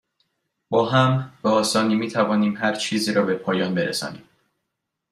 [0.69, 4.23] با هم، به آسانی می توانیم هرچیزی را به پایان برسانیم.